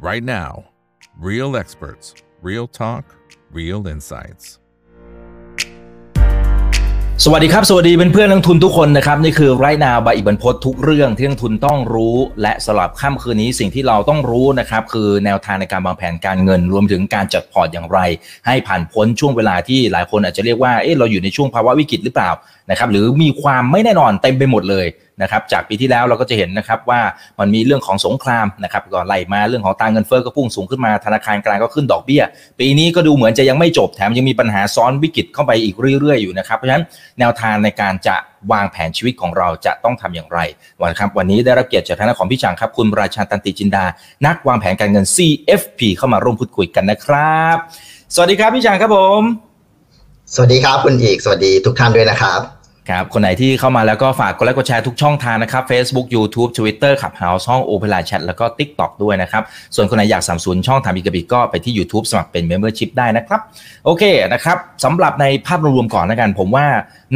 [0.00, 0.64] right now.
[1.18, 3.04] Real experts, real talk,
[3.52, 4.58] real insights.
[7.24, 17.98] สวัสดีครับ สวัสดีเเพื่อนนักทุนทุกคนนะครับ นี่คือไรนาบายอิบันพศทุกเรื่องที่นักทุนต้องรู้ และสำหรับค่ำคืนนี้สิ่งที่เราต้องรู้นะครับ คือแนวทางในการวางแผนการเงิน รวมถึงการจัดพอร์ตอย่างไร
[18.46, 22.30] ให้ผ่านพ้นช่วงเวลาที่หลายคนอาจจะเรียกว่าเอ๊ะเราอยู่ในช่วงภาวะวิกฤตหรือเปล่า
[22.70, 24.86] นะครับหรือมีความไม่แน่นอนเต็มไปหมดเลย
[25.22, 27.00] นะครับจากปีที่แล้วเราก็จะเห็นนะครับว่า
[27.40, 32.22] มันมีเรื่องของสงครามนะครับก็ไล่มาเรื่องของตางเงินเฟ้อก็พุ่งสูงขึ้นมาธนาคารกลางก็ขึ้นดอกเบี้ย
[32.60, 36.84] ปีนี้ก็ดูเหมือนจะยังไม่จบแถมยังมีปัญหาซ้อนวิกฤตเข้าไปอีกเรื่อยๆอยู่นะครับเพราะฉะนั้น
[37.18, 38.16] แนวทางในการจะ
[38.52, 40.38] วางแผนชีวิตของเราจะต้องทำอย่างไร
[40.80, 43.84] วันครับวันนี้ได้รับเกียรติจากทางของพี่จังครับ คุณราชาตันติจินดา
[44.26, 47.56] นักวางแผนการเงิน CFP เข้ามาร่วมพูดคุยกันนะครับ
[48.14, 49.22] สวัสดีครับพี่จังครับผม
[50.34, 59.42] สวัสดีครับคุณเอกสวัสดีทุกท่านด้วยนะครับ ครับ คนไหนที่เข้ามาแล้วก็ฝากกดไลค์กดแชร์ทุกช่องทางนะครับ Facebook YouTube Twitter ขับ House ห้อง Open Line Chat แล้วก็ TikTok ด้วยนะครับ
[59.74, 63.40] ส่วนคนไหนอยากสัมสูนช่องทางบิกบิก็ไปที่ YouTube สมัครเป็น Membership ได้นะครับ
[63.84, 66.66] โอเคนะครับสำหรับในภาพรวมก่อนนะกัน ผมว่า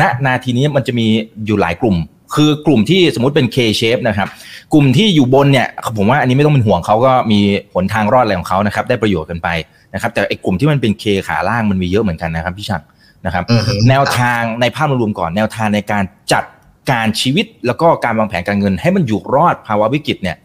[0.01, 1.07] ณนาทีนี้มันจะมี
[1.47, 1.97] อยู่หลายกลุ่ม
[2.35, 4.29] คือกลุ่มที่สมมติเป็น K shape นะครับ
[4.73, 7.41] กลุ่มที่อยู่บนเนี่ยผมว่าอันนี้ไม่ต้องเป็นห่วงเขาก็มี
[7.75, 9.49] หนทางรอดอะไรของเขานะครับได้ประโยชน์กันไป
[9.95, 12.83] นะครับแต่ไอ้กลุ่มที่มันเป็น K ขาล่างมันมีเยอะเหมือนกันนะครับพี่ชัง
[13.27, 16.45] นะครับอือฮึแนวทางในภาพรวมก่อนแนวทางในการจัด
[16.91, 20.37] การชีวิตแล้วก็การวางแผนการเงิน ให้มันอยู่รอดภาวะวิกฤตเนี่ย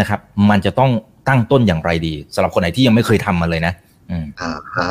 [0.00, 0.90] นะครับ มันจะต้อง
[1.28, 3.74] ตั้งต้นอย่างไรดีสำหรับคนไหนที่ยังไม่เคยทำมาเลยนะ
[4.10, 4.90] อืมอ่าฮะ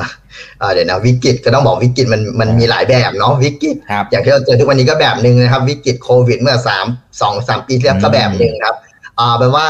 [0.62, 6.86] อ่าเดี๋ยวนะวิกฤตก็ต้องบอกวิกฤตมันมันมีหลายแบบเนาะวิกฤตครับอย่างที่เราเจอทุกวันนี้ก็แบบหนึ่งนะครับ วิกฤตโควิดเมื่อสาม
[7.22, 8.76] สองสามปีที่แล้วก็แบบหนึ่งครับ
[9.20, 9.68] อ่าแปลว่า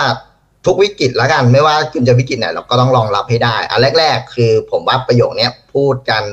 [0.65, 6.23] ทุกวิกฤตแล้วกัน ไม่ว่าคุณจะวิกฤตไหนเราก็ต้องรองรับให้ได้อันแรก ๆ คือผมว่าประโยคเนี้ยพูดกัน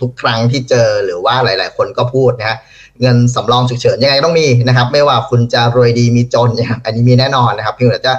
[0.00, 2.58] ทุกครั้งที่เจอหรือว่าหลาย ๆ คนก็พูดนะฮะ
[3.00, 8.14] เงินสำรองฉุกเฉินยังไงต้องมีนะครับ ไม่ว่าคุณจะรวยดีมีจนเนี่ยอันนี้มีแน่นอนนะครับเพียงแต่จะ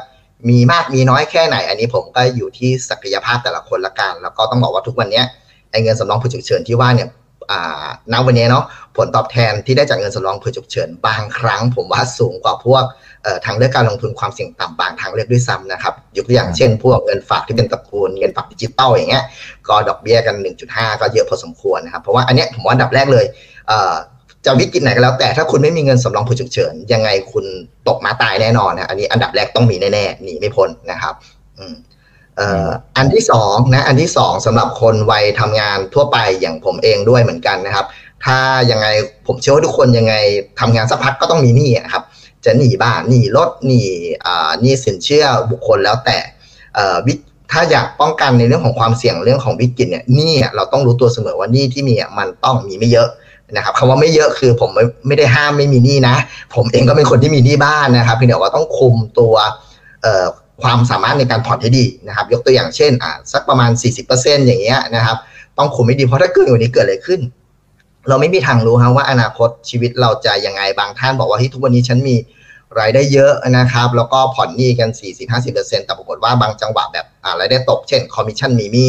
[0.50, 5.26] มีมากมีน้อยแค่ไหน อันนี้ผมก็อยู่ที่ศักยภาพแต่ละคนละกัน แล้วก็ต้องบอกว่าทุกวันเนี้ย
[5.72, 7.10] ไอ้เงินสำรองเผื่อฉุกเฉินที่ว่าเนี่ย
[7.52, 8.64] อ่าณวันนี้เนาะ
[8.98, 12.84] ผลตอบแทนที่ได้จากเงินสำรองเผื่อฉุกเฉินบางครั้ง ผมว่าสูงกว่าพวก
[13.46, 19.26] ทางเลือกการลงทุนความเสี่ยงต่ำบางทางเลือกด้วยซ้ำนะครับยกตัวอย่างเช่น พวกเงินฝากที่เป็นตระกูลเงินฝากดิจิตอลอย่างเงี้ย
[19.68, 20.36] ก็ดอกเบี้ยกัน
[20.70, 23.26] 1.5 ก็เยอะพอสมควรนะครับเพราะว่าอันเนี้ยผมว่าดับแรกเลย
[23.68, 23.94] เอ่อ
[24.46, 27.46] จะวิกฤตไหนก็แล้วแต่ถ้าคุณไม่มีเงินสำรองเผื่อฉุกเฉินยังไงคุณ
[27.88, 31.14] ตกมาตายแน่นอนนะอันนี้อันดับแรกต้องมีแน่ๆหนีไม่พ้นนะครับ
[31.58, 31.76] อืม
[32.38, 37.86] เอ่ออันที่สองนะอันที่สองสำหรับคนวัยทำงานทั่วไปอย่างผมเองด้วยเหมือนกันนะครับ
[38.26, 38.40] ถ้า
[38.72, 38.88] ยังไง
[39.28, 40.14] ผมเชื่อว่าทุกคนยังไง
[40.60, 42.04] ทำงานสักพักก็ต้องมีหนี้ครับ
[42.46, 43.82] จะหนีบ้านหนีรถหนี
[44.26, 46.18] อ่าหนีสินเชื่อบุคคลแล้วแต่
[46.78, 47.14] อ่อวิ
[47.52, 53.10] ถ้าอยากป้องกันในเรื่องของความเสี่ยงเรื่องของวิกฤตเนี่ยหนี้เราต้องรู้ตัวเสมอว่าหนี้ที่มีอะมันต้องมีไม่เยอะ
[53.56, 56.16] นะครับคำว่าไม่เยอะคือผมไม่ไม่ได้ห้ามไม่มีหนี้นะ
[56.56, 59.34] ผมเองก็เป็นคนที่มีหนี้บ้านนะครับเพียงแต่ว่าต้องคุมตัว
[60.04, 60.26] เอ่อ
[60.62, 63.72] ความสามารถในการผ่อนให้ดีนะครับ ยกตัวอย่างเช่นอ่าสักประมาณ
[64.10, 65.18] 40%อย่างเงี้ยนะครับ
[65.58, 67.20] ต้องคุมให้ดีเพราะถ้าเกินกว่านี้เกิดอะไรขึ้น
[68.08, 72.16] เราไม่มีทางรู้ฮะว่าอนาคตชีวิตเราจะยังไงบางท่านบอกว่าเฮ้ยทุกวันนี้ฉันมี
[72.80, 74.90] รายได้เยอะนะครับ แล้วก็ผ่อนหนี้กัน
[75.38, 78.88] 40-50%แต่ปรากฏว่าบางจังหวะแบบอ่ารายได้ตก เช่นคอมมิชชั่นมีมี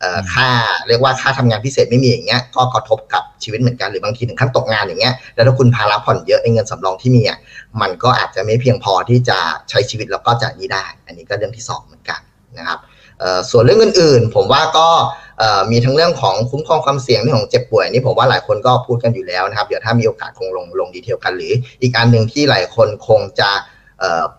[0.00, 0.48] เอ่อค่า
[0.88, 7.38] เรียกว่าค่าทำงานพิเศษไม่มีอย่างเงี้ยก็กระทบกับชีวิตเหมือนกันหรือบางทีถึงขั้นตกงานอย่างเงี้ยแล้วถ้าคุณภาระผ่อนเยอะไอ้เงินสำรองที่มีอะ
[7.80, 9.38] มันก็อาจจะไม่เพียงพอที่จะ
[9.70, 12.20] ใช้ชีวิตแล้วก็จ่ายหนี้ได้ อันนี้ก็เรื่องที่สองเหมือนกัน
[12.58, 12.78] นะครับ
[13.20, 14.88] เอ่อส่วนเรื่องอื่นๆ ผมว่าก็
[15.29, 15.29] เอ่อ
[15.70, 21.52] มีทั้งเรื่องของคุ้มครองความเสี่ยงเรื่องของเจ็บป่วยนี่ผมว่าหลายคนก็พูดกันอยู่แล้วนะครับเดี๋ยวถ้ามีโอกาสคงลงลงดีเทลกันหรือ
[21.82, 23.50] อีกอันหนึ่งที่หลายคนคงจะ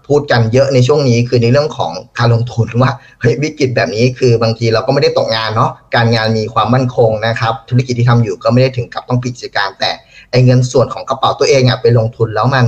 [0.07, 2.91] พูดกันเยอะในช่วงนี้คือในเรื่องของการลงทุนว่า
[3.21, 9.91] เฮ้ยวิกฤตแบบนี้คือบางทีเราก็ไม่ได้ตกงานเนาะการงานมีความมั่นคงนะครับธุรกิจที่ทำอยู่ก็ไม่ได้ถึงกับต้องปิดกิจการ แต่
[10.31, 12.65] ไอ้เงินส่วนของกระเป๋าตัวเองอะไปลงทุนแล้วมัน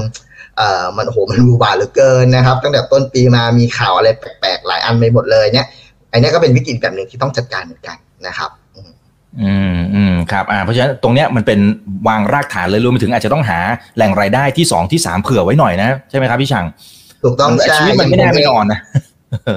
[0.57, 5.67] เอ่อมันโหมันรูบาเหลือเกินนะครับ ตั้งแต่ต้นปีมามีข่าวอะไรแปลกๆ หลายอันไปหมดเลยเนี่ย
[6.11, 7.97] อันนี้ก็เป็นวิกฤตแบบหนึ่งที่ต้องจัดการเหมือนกัน
[8.27, 8.91] นะครับอืม
[9.41, 11.59] อืมอืมครับอ่าเพราะฉะนั้นตรงเนี้ยมันเป็น
[12.07, 13.59] วางรากฐานเลยรวมไปถึงอาจจะต้องหา
[13.95, 16.65] แหล่งรายได้ที่สองที่สามเผื่อไว้หน่อยนะ ใช่ไหมครับพี่ชัง
[17.23, 18.79] ถูกต้องแต่ใช่ชีวิตมันไม่แน่ไม่นอนนะ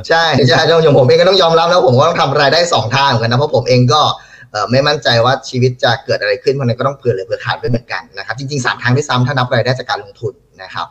[0.08, 4.00] ใช่ใช่ต้องอย่างผมเองก็ต้องยอมรับแล้วผมก็ต้องทำรายได้สองทางเหมือนกันนะเพราะผมเองก็
[4.50, 10.32] เอ่อไม่มั่นใจว่าชีวิตจะเกิดอะไรขึ้นเพราะฉะนั้นก็ต้องเผื่อเหลยเผื่อขาดไว้เหมือนกันนะครับจริงๆสามทางที่ซ้ำถ้านับรายได้จากการลงทุน
[10.62, 10.86] นะครับ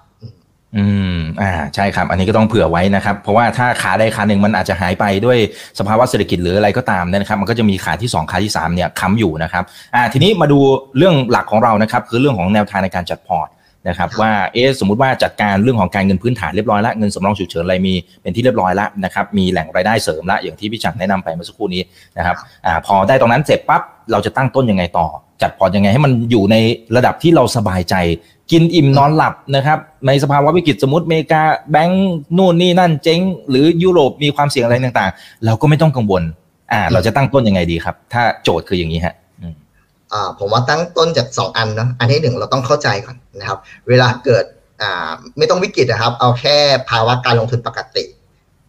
[0.78, 0.86] อื
[1.16, 5.38] ม อ่า ใช่ครับ อันนี้ก็ต้องเผื่อไว้นะครับ เพราะว่าถ้าขาใดขาหนึ่งมันอาจจะหายไปด้วย
[5.80, 9.64] สภาวะเศรษฐกิจหรืออะไรก็ตามนะครับ มันก็จะมีขาที่ 2 ขาที่3เนี่ยค้ำอยู่นะครับ
[9.96, 10.60] อ่า ทีนี้มาดู
[10.98, 13.50] เรื่องหลักของเรานะครับ คือเรื่องของแนวทางในการจัดพอร์ต
[13.88, 21.82] นะครับ ว่า เอะสมมุติว่าจัดการเรื่องของการเงินพื้นฐานเรียบร้อยล้วเงินสำรองฉุกเฉินอะไรมีเป็นที่เรียบร้อยล้วนะครับ มีแหล่งรายได้เสริมละ อย่างที่พี่จักรแนะนำไปเมื่อสักครู่นี้
[22.18, 22.36] นะครับ
[22.66, 23.82] อ่า พอได้ตรงนั้นเสร็จปั๊บ
[24.12, 25.08] เราจะตั้งต้นยังไงต่อ
[25.42, 26.56] จัดพอร์ตยังไงให้มันอยู่ใน
[26.96, 27.96] ระดับที่เราสบายใจ
[28.52, 33.20] กินอิ่มนอนหลับนะครับ ในสภาวะวิกฤตสมมติอเมริกาแบงก์นู่นนี่นั่นเจ๊ง
[33.50, 36.24] หรือยุโรปมีความเสี่ยงอะไรต่างๆ เราก็ไม่ต้องกังวล
[36.72, 39.16] อ่า เราจะตั้งต้นยังไงดีครับ ถ้าโจทย์คืออย่างนี้ฮะ
[40.14, 44.46] อ่าผมว่าตั้งต้นจากสองอันนะอันที่หนึ่งเราต้องเข้าใจก่อนนะครับ เวลาเกิด
[44.82, 46.58] อ่าไม่ต้องวิกฤตนะครับ เอาแค่
[46.90, 48.04] ภาวะการลงทุนปกติ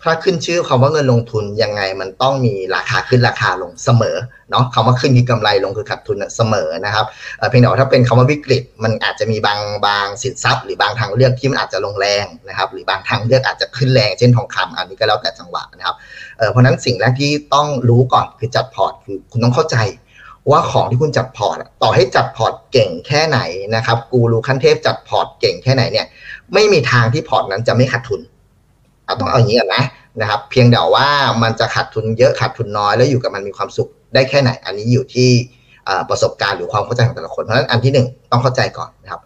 [0.02, 4.16] ถ้าขึ้นชื่อคำว่าเงินลงทุนยังไงมันต้องมีราคาขึ้นราคาลงเสมอ
[4.50, 7.04] เนาะคำว่าขึ้นคือกำไรลงคือขาดทุนเสมอนะครับ
[7.48, 15.96] เพียงแต่ว่าถ้าเป็นคำว่าวิกฤต มันอาจจะมีบางบางสินทรัพย์ หรือบางทางเลือกที่มันอาจจะลงแรงนะครับหรือบางทางเลือกอาจจะขึ้นแรงเช่นทองคำอันนี้ก็แล้วแต่จังหวะนะครับ
[16.50, 19.76] เพราะนั้นสิ่งแรกที่ต้องรู้ก่อนคือจัดพอร์ตคือคุณต้องเข้าใจ
[20.50, 23.38] ว่าของที่คุณจัดพอร์ตต่อให้จัดพอร์ตเก่งแค่ไหน
[23.74, 26.06] นะครับกูรูขั้นเทพจัดพอร์ตเก่งแค่ไหนเนี่ย
[26.54, 28.20] ไม่มีทางที่พอร์ตนั้นจะไม่ขาดทุน
[29.06, 29.84] เอาต้องเอาอย่างนี้ก่อนนะ
[30.20, 31.08] นะครับ เพียงแต่ว่า
[31.42, 35.30] มันจะขาดทุนเยอะขาดทุนน้อยแล้วอยู่กับมันมีความสุขได้แค่ไหน อันนี้อยู่ที่
[36.10, 39.20] ประสบการณ์หรือความเข้าใจของแต่ละคนเพราะฉะนั้นอันที่หนึ่งต้องเข้าใจก่อนนะครับ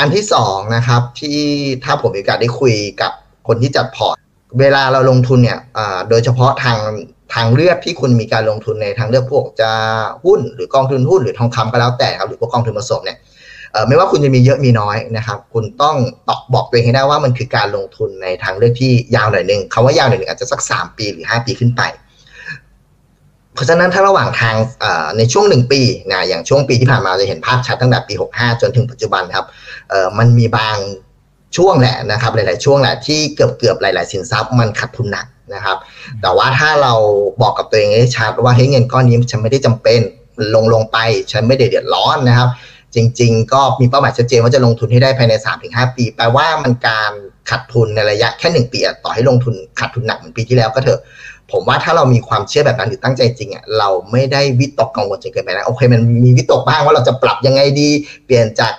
[0.00, 1.38] อันที่สองนะครับที่
[1.84, 3.12] ถ้าผมมีโอกาสได้คุยกับ
[3.48, 4.16] คนที่จัดพอร์ต
[4.60, 5.58] เวลาเราลงทุนเนี่ย
[6.10, 6.78] โดยเฉพาะทาง
[7.34, 9.70] ทางเลือกที่คุณมีการลงทุนในทางเลือกพวกจะ
[10.24, 13.18] หุ้นหรือกองทุนหุ้นหรือทองคำก็แล้วแต่ครับหรือพวกกองทุนผสมเนี่ย
[13.86, 15.96] ไม่ว่าคุณจะมีเยอะมีน้อยนะครับ คุณต้อง
[16.28, 21.82] ตอบบอกตัวเองให้ได้ว่ามันคือการลงทุนในทางเลือกที่ยาวหน่อยหนึ่งคาว่ายาวหน่อยหนึ่งอาจจะสักสามปีหรือห้าปีขึ้นไป
[23.54, 24.54] เพราะฉะนั้นถ้าระหว่างทาง
[25.18, 25.80] ในช่วงหนึ่งปี
[26.10, 29.46] นะอย่างช่วงปีที่ผ่านมาจะเห็นภาพชัดตั้งแต่ปี 65 จนถึงปัจจุบันครับ
[30.18, 30.76] มันมีบาง
[31.56, 35.76] ช่วงแหละนะครับ หลาย ๆ ช่วงแหละที่เกือบเกือบหลาย ๆ สินทรัพย์มันขาดทุนหนักนะครับ
[36.22, 36.94] แต่ว่าถ้าเรา
[37.42, 40.00] บอกกับตัวเองให้ชัดว่าเฮ้ยเงินก้อนนี้ฉันไม่ได้จำเป็น
[40.54, 40.98] ลงลงไป
[41.32, 42.48] ฉันไม่ได้เดือดร้อนนะครับ
[42.94, 45.34] จริง ๆ ก็มีเป้าหมายชัดเจนว่าจะลงทุนให้ได้ภายใน
[45.66, 47.12] 3-5 ปี แปลว่ามันการ
[47.50, 51.00] ขาดทุนในระยะแค่ 1 ปีต่อให้ลงทุนขาดทุนหนักเหมือนปีที่แล้วก็เถอะ
[51.52, 57.88] ผมว่าถ้าเรามีความเชื่อแบบนั้นหรือตั้งใจจริงอะเราไม่ได้วิตกกังวลจนเกินไปนะโอเค มันมีวิตกบ้างว่าเราจะปรับยังไงดี
[58.24, 58.72] เปลี่ยนจาก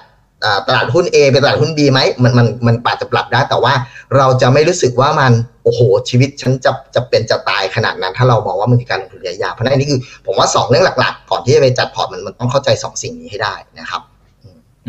[0.67, 3.73] ตลาดหุ้น A เป็นตลาดหุ้น B ไหมมันมันมันอาจจะปรับได้แต่ว่า
[4.17, 5.31] เราจะไม่รู้สึกว่ามัน
[5.63, 14.01] โอ้โหชีวิตฉันจะจะเป็นจะตายขนาดนั้น ถ้าเรามองว่ามันคือการลงทุนระยะยาวเพราะนั่นนี่คือ ผมว่า 2 เรื่องหลักๆ ก่อนที่จะไปจัดพอร์ตมันมันต้องเข้าใจ 2 สิ่งนี้ให้ได้นะครับ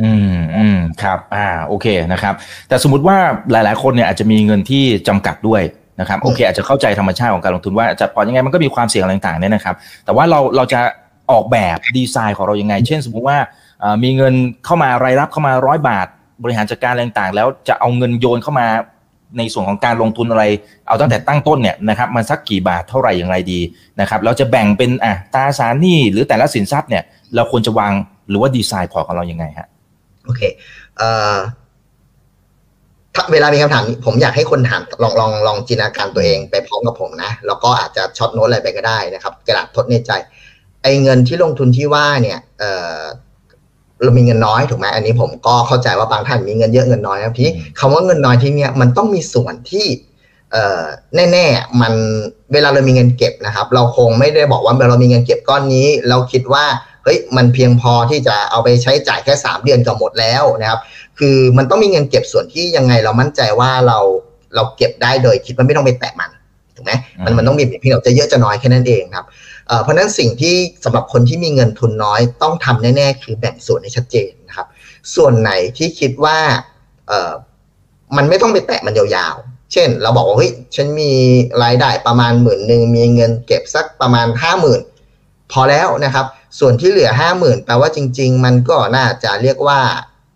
[0.00, 2.34] อืมอืมครับ อ่าโอเคนะครับ
[2.68, 3.16] แต่สมมติว่า
[3.52, 5.62] หลาย ๆ คนเนี่ยอาจจะมีเงินที่จำกัดด้วย
[6.00, 9.74] นะครับโอเค อาจจะเข้าใจธรรมชาติของการลงทุนว่าจัดพอร์ตยังไงมันก็มีความเสี่ยงอะไรต่างๆเนี่ยนะครับ
[10.04, 10.80] แต่ว่าเราเราจะ
[11.30, 13.38] ออกแบบดีไซน์ของเรายังไง เช่น สมมติว่า
[14.02, 14.34] มีเงิน
[14.64, 16.06] เข้ามารายรับเข้ามาร้อยบาท
[16.42, 18.66] บริหารจัดการอะไรต่างๆ แล้วจะเอาเงินโยนเข้ามา
[19.38, 20.44] ในส่วนของการลงทุนอะไร
[20.88, 23.60] เอาตั้งแต่ตั้งต้นเนี่ยนะครับมันสักกี่บาทเท่าไหร่อย่างไรดี
[24.00, 27.02] นะครับเราจะแบ่งเป็นอะตราสารหนี้หรือแต่ละสินทรัพย์เนี่ย
[27.34, 27.92] เราควรจะวาง
[28.28, 29.68] หรือว่าดีไซน์พอร์ตของเรายังไงฮะ
[30.24, 30.42] โอเค
[30.96, 31.36] เอ่อ
[33.32, 40.10] เวลามีคำถามผมอยากให้คนถามลองลองลองจินตนาการตัวเองไปพร้อมกับผมนะ แล้วก็อาจจะ short note อะไรไปก็ได้นะครับ กระดาษทดในใจ
[40.82, 42.64] ไอ้เงินที่ลงทุนที่ว่าเนี่ยเอ
[42.98, 43.00] อ
[44.02, 49.86] เรามีเงินน้อยถูกไหมอันนี้ผมก็เข้าใจว่าบางท่านมีเงินเยอะเงินน้อยนะพี่คำว่าเงินน้อยที่เนี้ยมันต้องมีส่วนที่
[50.52, 50.84] เอ่อ
[51.32, 51.92] แน่ๆมัน
[52.52, 56.64] เวลาเรามีเงินเก็บนะครับ เราคงไม่ได้บอกว่าเรามีเงินเก็บก้อนนี้ เราคิดว่า
[57.04, 60.80] เฮ้ยมันเพียงพอที่จะเอาไปใช้จ่ายแค่ 3 เดือนก็หมดแล้วนะครับ
[61.18, 63.98] คือมันต้องมีเงินเก็บส่วนที่ยังไงเรามั่นใจว่าเรา
[64.54, 66.30] เราเก็บได้โดยคิดว่าไม่ต้องไปแตะมัน
[66.76, 66.92] ถูกไหม
[67.24, 69.26] มันมันต้องมีเพียงเราจะเยอะจะน้อยแค่นั้นเองครับ
[69.82, 74.66] เพราะนั้นสิ่งที่สำหรับคนที่มีเงินทุนน้อยต้องทำแน่ ๆ คือแบ่งส่วนให้ชัดเจนนะครับ
[75.14, 76.38] ส่วนไหนที่คิดว่า
[78.16, 81.12] มันไม่ต้องไปแตะมันยาวๆ เช่น เราบอกว่าเฮ้ยฉันมี
[81.62, 84.80] รายได้ประมาณหมื่นหนึ่งมีเงินเก็บสักประมาณห้าหมื่น
[85.52, 86.26] พอแล้วนะครับ
[86.58, 89.80] ส่วนที่เหลือห้าหมื่นแปลว่าจริง ๆ มันก็น่าจะเรียกว่า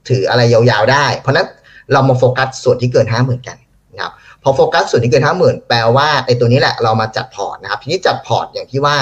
[0.09, 1.49] ถืออะไรยาวๆได้ เพราะนั้น
[1.93, 3.57] เรามาโฟกัสส่วนที่เกินห้าหมื่นกัน
[3.93, 4.12] นะครับ
[4.43, 8.97] พอโฟกัสส่วนที่เกินห้าหมื่นแปลว่าไอ้ตัวนี้แหละเรามาจัดพอร์ตนะครับ ทีนี้จัดพอร์ตอย่างที่ว่า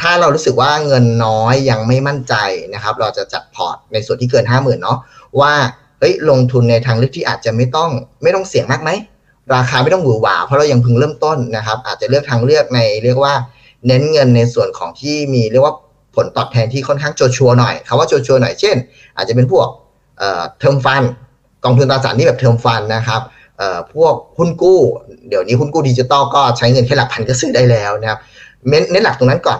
[0.00, 2.34] ถ้าเรารู้สึกว่าเงินน้อยยังไม่มั่นใจ
[2.74, 4.98] นะครับ เราจะจัดพอร์ตในส่วนที่เกินห้าหมื่นเนาะ
[5.40, 5.52] ว่า
[5.98, 7.90] เฮ้ยลงทุนในทางเลือกที่อาจจะไม่ต้อง
[8.22, 8.90] ไม่ต้องเสี่ยงมากไหม
[9.54, 13.34] ราคาไม่ต้องหวือหวา เพราะเรายังเพิ่งเริ่มต้นนะครับ อาจจะเลือกทางเลือกในเรียกว่า
[13.86, 15.74] เน้นเงินในส่วนของที่มีเรียกว่า
[16.14, 18.76] ผลตอบแทนที่ค่อนข้างโจชัวหน่อยคำว่าโจชัวหน่อยเช่น
[19.16, 19.66] อาจจะเป็นพวก
[20.58, 21.02] เทอมฟัน
[21.64, 23.20] กองทุนตราสารนี้แบบเทอมฟันนะครับ
[23.94, 24.80] พวกหุ้นกู้
[25.28, 28.18] เดี๋ยวนี้หุ้นกู้ดิจิตอลก็ใช้เงินแค่หลักพันก็ซื้อได้แล้วนะครับ
[28.68, 29.58] เน้นหลักตรงนั้นก่อน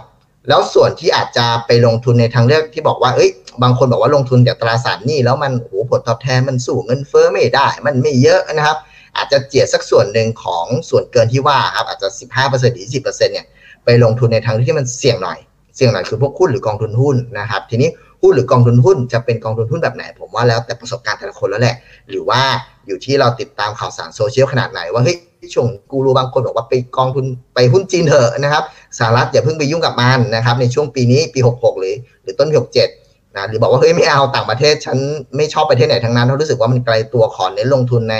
[0.48, 3.30] แล้วส่วนที่อาจจะไปลงทุนในทางเลือกที่บอกว่าเอ้ย
[3.62, 8.76] บางคนบอกว่าลงทุนจากตราสารนี้แล้วมันโอ้ผลตอบแทนมันสูงเงินเฟ้อไม่ได้ มันไม่เยอะนะครับ
[9.16, 13.46] อาจจะเจียดสักส่วนหนึ่งของส่วนเกินที่ว่าครับอาจจะ 15%หรือ 20%เนี่ย
[13.84, 15.38] ไปลงทุนในทางที่มันเสี่ยงหน่อย
[15.76, 17.90] เสี่ยงหน่อยคือพวกหุ้นหรือกองทุนหุ้นนะครับ ทีนี้
[18.22, 21.76] หุ้นหรือกองทุนหุ้นจะเป็นกองทุนหุ้นแบบไหน ผมว่าแล้วแต่ประสบการณ์แต่ละคนแล้วแหละ
[22.10, 22.40] หรือว่า
[22.86, 25.18] อยู่ที่เราติดตามข่าวสารโซเชียลขนาดไหนว่าเฮ้ย
[25.54, 27.24] ช่วงกูรูบางคนบอกว่าไปกองทุน
[27.54, 28.64] ไปหุ้นจีนเถอะนะครับ
[28.98, 32.56] สหรัฐอย่าเพิ่งไปยุ่งกับมันนะครับในช่วงปีนี้ปี 66 หรือ หรือต้นปี
[32.96, 34.98] 67นะหรือบอกว่าเฮ้ยไม่เอาต่างประเทศฉัน
[35.36, 38.16] ไม่ชอบประเทศไหนทั้งนั้นเพราะรู้สึกว่ามันไกลตัวขอเน้นลงทุนใน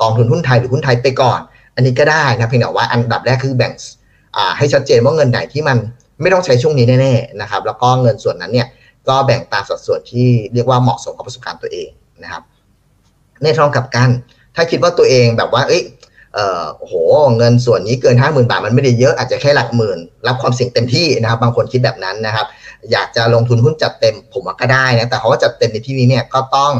[0.00, 1.40] กองทุนหุ้นไทยหรือหุ้นไทยไปก่อน
[1.74, 3.72] อันนี้ก็ได้นะเพียงแต่ว่าอันดับแรกคือแบ่ง
[4.58, 5.76] ให้ชัดเจนว่าเงินไหนที่มัน
[6.22, 8.68] ไม่ต้องใช้ช่วงนี้แน่ๆนะครับแล้วก็เงินส่วนนั้นเนี่ย
[9.08, 11.88] ก็แบ่งตามสัดส่วนที่เรียกว่าเหมาะสมกับประสบการณ์ตัวเอง
[12.22, 12.42] นะครับ
[13.42, 14.10] ในทางกับกัน
[14.56, 15.82] ถ้าคิดว่าตัวเองแบบว่าเอ้ย
[16.36, 16.94] เอ่อโห
[17.36, 22.46] เงินส่วนนี้เกินห้าหมื่นบาทมันไม่ได้เยอะอาจจะแค่หลักหมื่น รับความเสี่ยงเต็มที่นะครับ บางคนคิดแบบนั้นนะครับ
[22.92, 26.72] อยากจะลงทุนหุ้นจัดเต็มผมว่าก็ได้นะแต่เขาว่าจัดเต็มในที่นี้เนี่ยก็ต้อง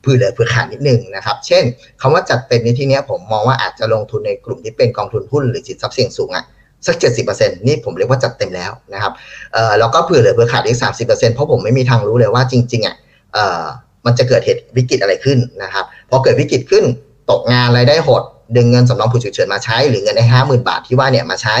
[0.00, 1.64] เผื่อเหลือเผื่อขาดนิดนึงนะครับ เช่น
[2.00, 6.44] คำว่าจัดเต็มในที่นี้ผมมองว่าอาจจะลงทุนในกลุ่มที่เป็นกองทุนหุ้นหรือสินทรัพย์เสี่ยงสูงอะ่ะ
[6.86, 9.12] สักเจ็ดสิบเปอร์เซ็นต์นี่ผมเรียกว่าจัดเต็มแล้วนะครับ
[9.52, 12.96] เอ่อแล้วก็เผื่อเหลือเผื่อขาดอีกสามสิบเปอร์เซ็นต์เพราะผมไม่มีทางรู้เลยว่าจริงๆอะ
[13.32, 13.64] เอ่อ
[14.06, 16.84] มันจะเกิดเหตุวิกฤตอะไรขึ้นนะครับพอเกิดวิกฤตขึ้น
[17.30, 18.22] ตกงานรายได้หด
[18.56, 21.56] ดึงเงินสำรองผู้ฉุกเฉินมาใช้หรือเงินได้ห้าหมื่นบาทที่ว่าเนี่ยมาใช้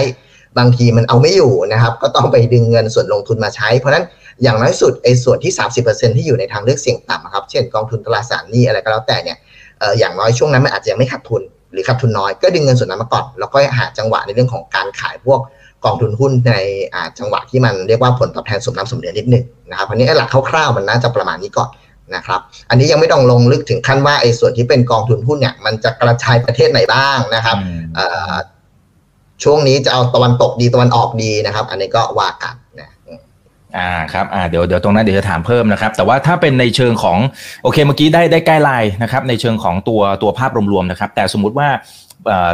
[0.58, 4.04] บางทีมันเอาไม่อยู่นะครับ ก็ต้องไปดึงเงินส่วนลงทุนมาใช้ เพราะนั้น
[4.42, 5.52] อย่างน้อยสุดไอ้ส่วนที่
[5.84, 9.36] 30%ที่อยู่ในทางเลือกเสี่ยงต่ำครับเช่นกองทุนตราสารหนี้อะไรก็แล้วแต่เนี่ย
[9.98, 15.40] อย่างน้อยช่วงนั้นมันอาจจะยังไม่ขาดทุนหรือขาดทุนน้อยก็ดึงเงินส่วนนั้นมาก่อนแล้วก็หาจังหวะในเรื่องของการขายพวก
[15.84, 16.54] กองทุนหุ้นใน
[17.18, 21.68] จังหวะที่มันเรียกว่าผลตอบแทนสมน้ำสมเดือนนิดหนึ่งนะครับอันนี้หลักคร่าวๆมันน่าจะประมาณนี้ก่อน
[22.14, 27.56] นะครับ อันนี้ยังไม่ต้องลงลึกถึงขั้นว่าไอ้ส่วนที่เป็นกองทุนหุ้นเนี่ยมันจะกระจายประเทศไหนบ้างนะครับ
[29.42, 32.90] ช่วงนี้จะเอาตะวันตกดีตะวันออกดีนะครับ อันนี้ก็ว่ากันนะ
[33.76, 37.18] อ่าครับอ่าเดี๋ยวเดี๋ยวตรงนั้นเดี๋ยวจะถามเพิ่มนะครับ แต่ว่าถ้าเป็นในเชิงของ
[37.62, 41.68] โอเคเมื่อกี้ได้ได้ใกล้ไลน์นะครับ ในเชิงของตัวตัวภาพรวมๆนะครับ แต่สมมุติว่า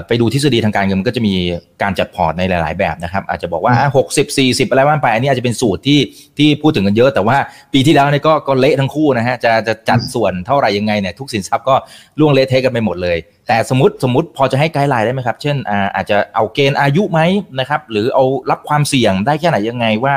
[0.06, 1.34] ไปดูทฤษฎีทางการเงินมันก็จะมี
[1.82, 3.74] การจัดพอร์ตในหลาย ๆ แบบนะครับ อาจจะบอกว่า
[4.08, 6.00] 60 40 อะไรว่ากันไป อันนี้อาจจะเป็นสูตรที่
[6.38, 7.36] ที่พูดถึงกันเยอะ แต่ว่า
[7.72, 11.74] ปีที่แล้วเนี่ยก็ก็เละทั้งคู่นะฮะจะจะจัดส่วนเท่าไหร่ยังไงเนี่ยทุกสินทรัพย์ก็
[12.18, 13.16] ร่วงเละเทะกันไปหมดเลย
[13.48, 15.56] แต่สมมติสมมติพอจะให้ guideline ได้ไหมครับ เช่น
[15.94, 17.20] อาจจะเอาเกณฑ์อายุไหม
[17.58, 20.14] นะครับหรือเอารับความเสี่ยงได้แค่ไหนยังไงว่า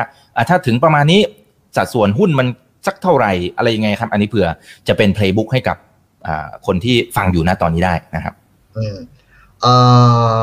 [0.49, 1.21] ถ้าถึงประมาณนี้
[1.75, 2.47] สัดส่วนหุ้นมัน
[2.87, 4.47] สักเท่าไหร่อะไรยังไงครับ อันนี้เผื่อ
[4.87, 5.77] จะเป็น playbook ให้กับ
[6.67, 8.33] คนที่ฟังอยู่นะตอนนี้ได้นะครับ
[8.77, 8.95] อืม
[9.63, 9.73] เอ่
[10.37, 10.39] อ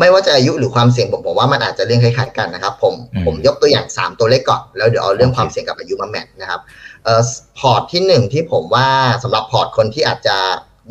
[0.00, 2.94] ไม่ว่าจะอายุหรือความเสี่ยงผมผมว่ามันอาจจะเรื่องคล้ายๆกันนะครับ ผม
[3.26, 6.60] ผมยกตัวอย่าง 3 ตัวเลขก่อนแล้วเดี๋ยวเอาเรื่องความเสี่ยงกับอายุมา match นะครับ
[7.04, 7.22] เอ่อ
[7.58, 8.88] พอร์ตที่ 1 ที่ผมว่า
[9.22, 10.36] สำหรับพอร์ตคนที่อาจจะ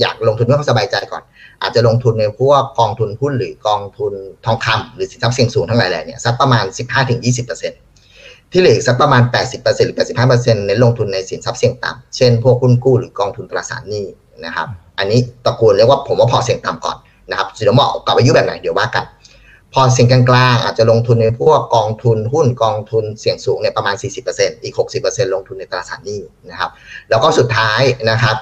[0.02, 1.24] อยากลงทุนเพื่อความสบายใจก่อน
[1.62, 4.14] อาจจะลงทุนในพวกกองทุนหุ้นหรือกองทุน
[4.46, 6.66] ทองคำหรือสินทรัพย์เสี่ยงสูงทั้งหลายแหล่เนี่ยสักประมาณ
[7.78, 9.98] 15-20%ที่เหลือสักประมาณ 80%หรือ
[10.28, 14.06] 85%เน้นลงทุนในสินทรัพย์เสี่ยงต่ำเช่นพวกหุ้นกู้หรือกองทุนตราสารหนี้
[14.46, 14.68] นะครับ
[15.00, 16.98] อันนี้ตระกูลเรียกว่าผมว่าพอเสี่ยงต่ำก่อน
[17.30, 19.06] นะครับเดี๋ยวเหมาะกับอายุแบบไหนเดี๋ยวว่ากัน
[19.74, 23.96] พอเสี่ยงกลางๆอาจจะลงทุนในพวกกองทุนหุ้นกองทุนเสี่ยงสูงเนี่ยประมาณ
[24.30, 26.20] 40%อีก 60%ลงทุนในตราสารหนี้
[26.50, 26.72] นะครับ
[27.10, 27.82] แล้วก็สุดท้าย
[28.12, 28.36] นะครับ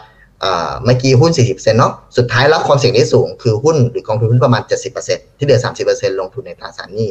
[0.85, 4.61] เมื่อกี้หุ้น 40%เนาะ สุดท้ายรับความเสี่ยงได้สูง คือหุ้นหรือกองทุนหุ้นประมาณ
[4.99, 7.09] 70%ที่เหลือ 30%ลงทุนในตราสารหนี้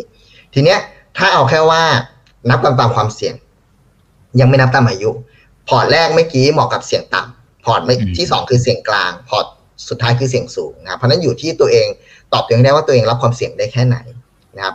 [0.55, 0.79] ทีเนี้ย
[1.17, 1.83] ถ้าเอาแค่ว่า
[2.51, 3.35] นับตามความเสี่ยง
[4.41, 5.11] ยังไม่นับตามอายุ
[5.69, 7.81] พอร์ตแรกเมื่อกี้เหมาะกับเสี่ยงต่ำพอร์ต
[8.19, 9.47] ที่ 2 คือเสี่ยงกลาง พอร์ต
[9.89, 11.87] สุดท้ายคือเสี่ยงสูงนะครับเพราะนั้นอยู่ที่ตัวเอง
[12.33, 13.97] ตอบตัวเองได้ว่าตัวเองรับความเสี่ยงได้แค่ไหน
[14.57, 14.75] นะครับ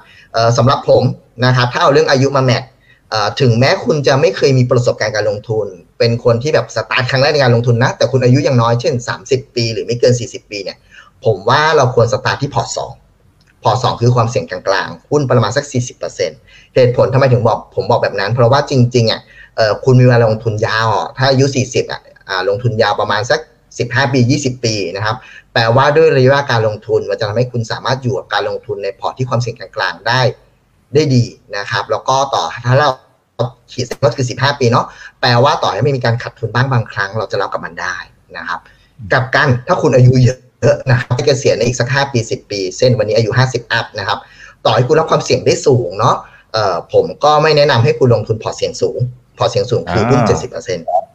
[0.58, 1.04] สำหรับผม
[1.46, 2.64] นะครับถ้าเอาเรื่องอายุมา match
[3.42, 5.68] ถึงแม้คุณจะไม่เคยมีประสบการณ์การลงทุน
[6.00, 8.94] เป็นคนที่แบบสตาร์ทครั้งแรกในการลงทุนนะ แต่คุณอายุยังน้อยเช่น
[9.26, 10.78] 30 ปี หรือไม่เกิน 40 ปีเนี่ย
[11.26, 12.92] ผมว่าเราควรสตาร์ทที่พอร์ตสอง
[13.64, 15.66] พอร์ตสองคือความเสี่ยงกลางๆหุ้นประมาณสัก
[16.20, 19.22] 40%เหตุผลทำไมถึงบอกผมบอกแบบนั้น เพราะว่าจริงๆอะ
[19.86, 20.88] คุณมีเวลาลงทุนยาว
[21.18, 22.02] ถ้าอายุ 40อะ
[22.50, 23.40] ลงทุนยาวประมาณสัก
[23.78, 25.16] 15 ปี 20 ปีนะครับ
[25.54, 30.22] แปลว่าด้วยระยะการลงทุนมันจะทำให้คุณสามารถอยู่กับการลงทุนในพอร์ตที่ความเสี่ยงกลางๆได้
[30.94, 31.24] ได้ดี
[31.58, 32.90] นะครับ แล้วก็ต่อถ้าเรา
[33.72, 34.86] ขีดเส้นก็คือ 15 ปีเนาะ
[35.22, 37.96] แปลว่าต่อให้ไม่มีการขาดทุนบ้างบางครั้ง เราจะรับกับมันได้
[38.38, 38.60] นะครับ
[39.14, 44.20] กับกันถ้าคุณอายุเยอะนะครับให้เกษียณในอีกสัก 5 ปี 10 ปี เส้นวันนี้อายุ 50 อัพนะครับ
[44.66, 46.16] ต่อให้คุณรับความเสี่ยงได้สูงเนาะ
[46.54, 49.00] เอ่อผมก็ไม่แนะนำให้คุณลงทุนพอร์ตเสี่ยงสูง
[49.38, 51.09] พอร์ตเสี่ยงสูงคือหุ้น70%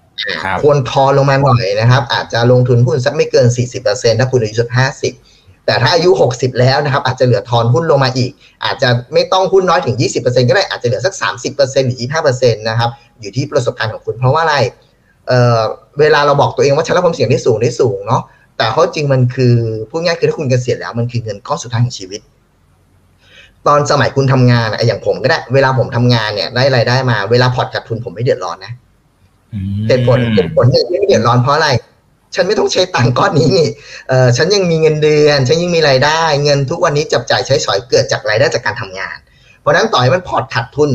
[0.62, 3.46] ควรทอนลงมาหน่อยนะครับ อาจจะลงทุนหุ้นสักไม่เกิน
[3.84, 4.70] 40%ถ้าคุณอายุสัก
[5.16, 8.30] 50 แต่ถ้าอายุ 60 แล้วนะครับ อาจจะเหลือทอนหุ้นลงมาอีก
[8.64, 11.14] อาจจะไม่ต้องหุ้นน้อยถึง 20%ก็ได้อาจจะเหลือสัก
[11.50, 11.98] 30%หรือ
[12.32, 12.90] 25%นะครับ
[13.20, 14.56] อยู่ที่ประสบการณ์ของคุณเพราะว่าอะไร
[15.26, 18.22] เเวลาเราบอกตัวเองว่าฉันรับความเสี่ยงได้สูงได้สูงเนาะ
[18.56, 19.54] แต่ข้อจริงมันคือ
[19.90, 22.20] พูดง่ายคือถ้าคุณเกษียณแล้วมันคือเงินก้อนสุดท้ายของชีวิต
[23.66, 28.72] ตอนสมัยคุณทำงานอย่างผมก็ได้ เวลาผมทำงานเนี่ยได้รายได้มาเวลาพอร์ตขาดทุนผมไม่เดือดร้อนนะ
[29.88, 31.68] เหตุผลเหตุผลหนึ่งที่ไม่เดือดร้อนเพราะอะไร
[32.34, 33.68] ฉันไม่ต้องใช้ตังก้อนนี้นี่
[34.08, 39.16] เออฉันยังมีเงินเดือน ฉันยังมีรายได้ เงินทุกวันนี้จับจ่ายใช้สอยเกิดจากรายได้จากการทำงาน
[39.60, 40.90] เพราะนั้นต่อให้มันพอร์ตขาดทุน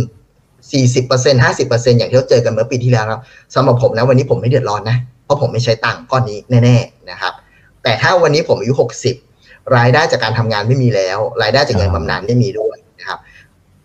[0.69, 3.21] 40% 50%อย่างที่เราเจอกันเมื่อปีที่แล้วครับ
[3.55, 7.33] สำหรับผมนะวันนี้ผมไม่เดือดร้อนนะ เพราะผมไม่ใช้ตังก้อนนี้แน่ ๆนะครับ
[7.83, 8.73] แต่ถ้าวันนี้ผมอายุ
[9.23, 12.78] 60 รายได้จากการทำงานไม่มีแล้ว รายได้จากเงินบำนาญไม่มีด้วยนะครับ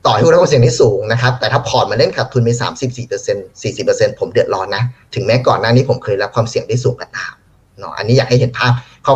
[0.07, 4.83] ต่อให้คุณได้ความเสี่ยงที่สูงนะครับ แต่ถ้าพอร์ตมันเล่นขาดทุนไปสามสิบสี่เปอร์เซ็นต์สี่สิบเปอร์เซ็นต์ผมเดือดร้อนนะ
[5.15, 7.35] ถึงแม้ก่อนหน้านี้ผมเคยรับความเสี่ยงที่สูงก็ตาม
[7.79, 8.73] เนาะอันนี้อยากให้เห็นภาพ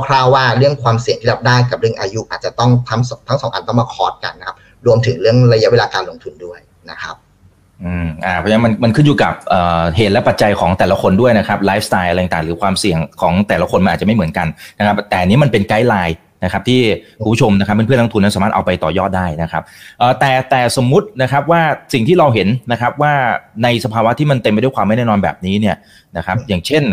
[0.06, 6.58] คร่าวๆว่าเรื่องความเสี่ยงที่รับได้กับเรื่องอายุ อาจจะต้องทั้งทั้งสองอันต้องมาคอร์ดกันนะครับ รวมถึงเรื่องระยะเวลาการลงทุนด้วย
[6.90, 7.16] นะครับ
[7.84, 16.80] อืมอ่าเพราะฉะนั้นมันมันขึ้นอยู่กับเอ่อเหตุและปัจจัยของแต่ละคนด้วยนะครับไลฟ์สไตล์อะไรต่างหรือความเสี่ยงของแต่ละคนมันอาจจะไม่เหมือนกันนะครับแต่นี้มันเป็นไกด์ไลน์ นะครับที่
[17.22, 19.62] คุณผู้ชมนะครับเพื่อนๆนักลงทุนนั้นสามารถเอาไปต่อยอดได้นะครับ
[19.98, 23.12] เอ่อแต่แต่สมมุตินะครับว่าสิ่งที่เราเห็นนะครับว่า
[23.62, 25.76] ในสภาวะที่มันเต็มไปด้วยความไม่แน่นอนแบบนี้เนี่ย
[26.16, 26.84] นะครับอย่างเช่น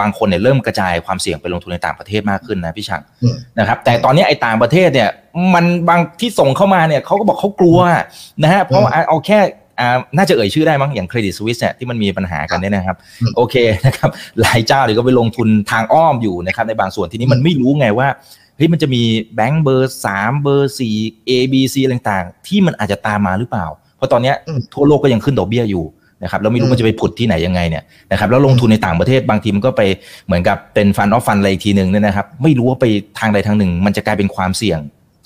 [0.00, 5.08] บางคนเนี่ยเริ่มกระจายความเสี่ยงไปลงทุนในต่างประเทศมากขึ้นนะพี่ชังอืมนะครับ แต่ตอนนี้ไอ้ต่างประเทศเนี่ย
[5.54, 7.78] มันบางที่ส่งเข้ามาเนี่ยเขาก็บอกเขากลัว
[8.42, 9.40] นะฮะเพราะว่าเอาแค่
[9.80, 13.56] อ่าน่าจะเอ่ยชื่อได้มั้งอย่างเครดิตสวิสเนี่ยที่มันมีปัญหากันเนี่ยนะครับอืมโอเค
[13.86, 18.08] นะครับหลายเจ้าเลยก็ไปลงทุนทางอ้อมอยู่นะครับในบางส่วนทีนี้มันไม่รู้ไงว่า
[18.56, 19.02] เฮ้ยมันจะมี
[19.34, 20.94] แบงก์เบอร์สามเบอร์สี่
[21.28, 23.66] A B C อะไรต่างๆ ที่มันอาจจะตามมาหรือเปล่า
[23.96, 25.84] เพราะตอนเนี้ยอืมทั่วโลกก็ยังขึ้นดอกเบี้ยอยู่
[26.22, 29.82] นะครับแล้วไม่รู้อืมมันจะไปผุดที่ไหนยังไงเนี่ยนะครับแล้วลงทุนในต่างประเทศบางทีมันก็ไป
[30.26, 32.86] เหมือนกับเป็นฟันออฟฟันอะไรอีกทีหนึ่งเนี่ยนะครับ ไม่รู้ว่าไป
[33.18, 34.78] ทางใดทางหนึ่ง มันจะกลายเป็นความเสี่ยง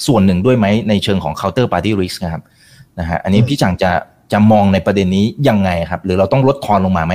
[0.06, 2.42] ส่วนหนึ่งด้วยไหมในเชิงของ counter party risk นะครับ
[2.99, 3.90] นะฮะอันนี้อืมพี่จังจะ
[4.33, 7.14] จะมองในประเด็นนี้ยังไงครับ หรือเราต้องลดทอนลงมาไหม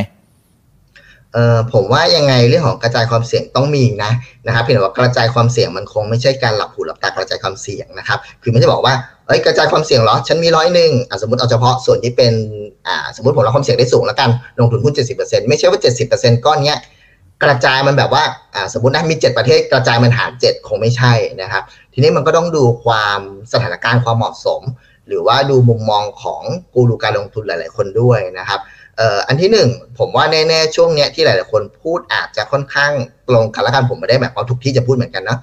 [1.33, 4.11] เออผมว่ายังไงเรื่องของกระจายความเสี่ยงต้องมีนะ
[4.47, 8.93] นะครับเพียงแต่ว่ากระจายความเสี่ยงมันคงไม่ใช่การหลับหูหลับตากระจายความเสี่ยงนะครับ คือไม่ใช่บอกว่า
[9.27, 12.33] เอ้ยกระจายความเสี่ยงเหรอฉันมีร้อยหนึ่งสมมติเอาเฉพาะส่วนที่เป็น
[12.87, 15.79] อ่าสมมติผมรับความเสี่ยงได้สูงแล้วกันลงทุนหุ้น70%ไม่ใช่ว่า
[16.11, 16.79] 70%ก้อนเนี้ย
[17.43, 18.23] กระจายมันแบบว่า
[18.55, 23.19] อ่าสมมตินะมี7ประเทศกระจายมันหาร7คงไม่ใช่นะครับ ทีนี้มันก็ต้องดูความ
[23.53, 24.61] สถานการณ์ความเหมาะสม
[25.07, 26.41] หรือว่าดูมุมมองของ
[26.73, 28.59] กูรูการลงทุนหลาย ๆ คนด้วยนะครับ
[29.27, 29.69] อันที่หนึ่ง
[29.99, 32.91] ผมว่าแน่ๆช่วงเนี้ยที่หลายๆคนพูดอาจจะค่อนข้าง
[33.27, 35.37] ตรงกันแล้วกันผมไม่ได้แบบเอาทุกที่จะพูดเหมือนกันนะ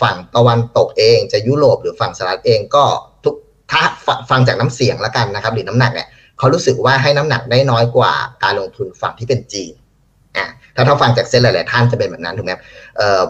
[0.00, 2.84] ฝั่งตะวันตกเองจะยุโรปหรือฝั่งสหรัฐเองก็
[3.24, 3.34] ทุก
[3.70, 3.82] ถ้า
[4.30, 6.08] ฟังจากน้ำเสียงแล้วกันนะครับ หรือน้ำหนักเนี่ย
[6.38, 8.12] เขารู้สึกว่าให้น้ำหนักได้น้อยกว่า
[8.44, 9.72] การลงทุนฝั่งที่เป็นจีน
[10.36, 12.52] อะถ้าถ้าฟังจากเส้นหลาย ๆ ท่านจะเป็นแบบนั้นถูกไหม
[12.96, 13.22] เอ่อ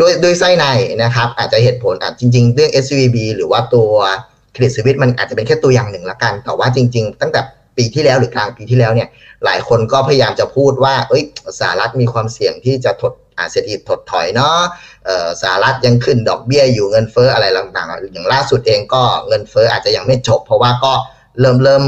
[0.00, 0.66] ด้วยด้วยไส้ใน
[1.02, 3.90] นะครับ อาจจะเหตุผลอะจริง ๆ เรื่อง SVB หรือว่าตัว
[4.52, 7.40] เครดิตสวิตมันอาจจะเป็นแค่ตัวอย่างหนึ่งละกัน แต่ว่าจริง ๆ ตั้งแต่
[7.76, 9.08] ปีที่แล้วหรือกลางปีที่แล้วเนี่ย
[9.44, 11.22] หลายคนก็พยายามจะพูดว่าเอ้ย
[11.60, 14.58] สหรัฐมีความเสี่ยงที่จะถดอาเศรษฐกิจถดถอยเนาะ
[15.42, 20.92] สหรัฐยังขึ้นดอกเบี้ยอยู่เงินเฟ้ออะไรต่างๆ อย่างล่าสุดเองก็เงินเฟ้ออาจจะยังไม่จบ เพราะว่าก็
[21.40, 21.84] เริ่มเริ่ม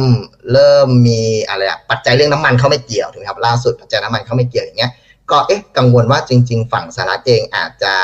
[0.52, 4.92] เริ่มมีอะไรอะปัจจัยเรื่องน้ำมันเข้าไม่เกี่ยวถูกไหมครับล่าสุดปัจจัยน้ำมันเข้าไม่เกี่ยวอย่างเงี้ย
[5.30, 7.94] ก็เอ๊ะกังวลว่าจริง ๆ ฝั่งสหรัฐเองอาจจะ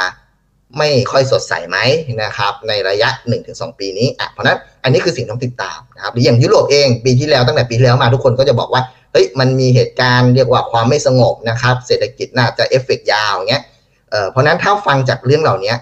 [0.79, 1.79] ไม่ค่อยสดใสไหม
[2.23, 3.09] นะครับในระยะ
[3.45, 8.83] 1-2 ปีนี้อะเพราะนั้นอันนี้คือสิ่งที่ต้องติดตามนะครับหรืออย่างยุโรปเองปีที่แล้วตั้งแต่ปีที่แล้วมาทุกคนก็จะบอกว่า
[9.13, 13.63] เฮ้ยมันมีเหตุการณ์เรียกว่าความไม่สงบนะครับเศรษฐกิจน่าจะเอฟเฟกต์ยาวเงี้ย
[14.11, 15.75] เอ่อเพราะนั้นถ้าฟังจากเรื่องเหล่านี้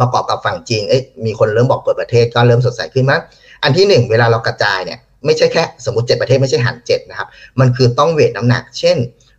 [0.00, 3.20] ประกอบกับฝั่งจีนเอ้ยมีคนเริ่มบอกเปิดประเทศก็เริ่มสดใสขึ้นมั้ย
[3.62, 7.28] อันที่หนึ่งเวลาเรากระจายเนี่ยไม่ใช่แค่สมมติเจ็ดประเทศไม่ใช่หันเจ็ดนะครับ
[7.60, 8.96] มันคือต้องเวทน้ำหนัก เช่น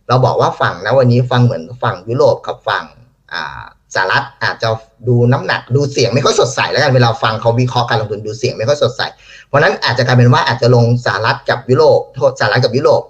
[0.08, 2.84] เราบอกว่าฝั่งนะวันนี้ฟังเหมือนฝั่งยุโรปกับฝั่ง
[3.32, 4.68] อ่า สหรัฐอาจจะ
[5.08, 9.00] ดูน้ำหนักดูเสียงไม่ค่อยสดใสแล้วกันเวลาฟังเขาวิเคราะห์การลงทุนดูเสียงไม่ค่อยสดใส
[9.48, 13.02] เพราะนั้นอาจจะกลายเป็นว่าอาจจะลงสหรัฐกับยุโรปโทษสหรัฐกับยุโรป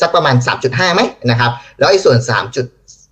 [0.00, 2.66] สักประมาณ 3.5ไหมนะครับแล้วไอ้ส่วน3จุด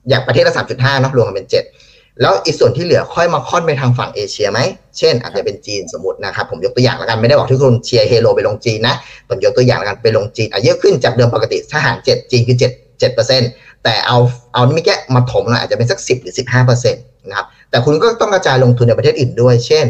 [0.09, 4.61] อย่างประเทศละ3.5เนอะรวมกันเป็น 7 แล้วอีกส่วนที่เหลือค่อยมาค่อนไปทางฝั่งเอเชียไหม
[4.99, 8.95] เช่น อาจจะเป็นจีนสมมตินะครับผมยกตัวอย่างแล้วกันไม่ได้บอกทุกคนเชียร์เฮโลไปลงจีนนะ
[9.29, 12.63] ผมยกตัวอย่างแล้วกันไปลงจีนอะเยอะขึ้นจากเดิมปกติถ้าหาร7จีนคือ7
[13.01, 13.51] 7เปอร์เซ็นต์
[13.89, 14.19] แต่เอา
[14.55, 19.87] เอานี่ไม่แก้มาถมหน่อยอาจจะเป็นสัก 10 หรือ 15เปอร์เซ็นต์นะครับแต่คุณก็ต้องกระจายลงทุนในประเทศอื่นด้วย เช่น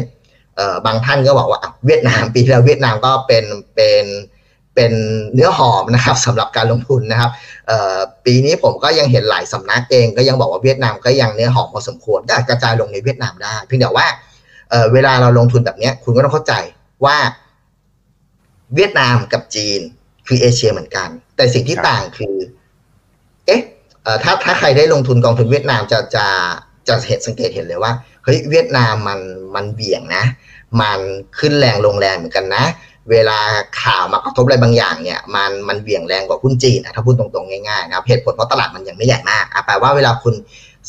[0.55, 4.05] เอ่อบางท่านก็บอกว่าอะเวียดนามปีที่แล้วเวียดนามก็เป็นเป็น
[4.75, 4.93] เป็น
[5.33, 7.31] เนื้อหอมนะครับสำหรับการลงทุนนะครับ
[7.67, 14.07] เอ่อปีนี้ผมก็ยังเห็นหลายสำนักเองก็ยังบอกว่าเวียดนามก็ยังเนื้อหอมพอสมควรก็กระจายลงในเวียดนามได้ เพียงแต่ว่า
[14.69, 16.53] เอ่อเวลาเราลงทุนแบบเนี้ยคุณก็ต้องเข้าใจ
[17.05, 17.17] ว่า
[18.75, 19.81] เวียดนามกับจีน
[20.27, 22.35] คือเอเชียเหมือนกัน แต่สิ่งที่ครับต่างคือ
[23.45, 23.78] เอ๊ะเอ่อ
[24.23, 26.25] ถ้าถ้าใครได้ลงทุนกองทุนเวียดนามจะจะ
[26.87, 27.91] จะเห็นสังเกตเห็นเลยว่า
[28.23, 29.19] เฮ้ยเวียดนามมัน
[29.55, 30.23] มันเบี่ยงนะ
[30.81, 30.99] มัน
[31.39, 32.65] ขึ้นแรงลงแรงเหมือนกันนะ
[33.11, 33.39] เวลา
[33.81, 40.35] ข่าวมากระทบอะไรบางอย่างเนี่ยมันมันเบี่ยงแรงกว่าหุ้นจีนนะถ้าพูดตรงๆง่ายๆนะครับเหตุผลเพราะตลาดมันยังไม่ใหญ่มากอะแปลว่าเวลาคุณ